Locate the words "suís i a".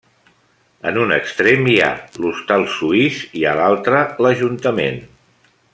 2.77-3.55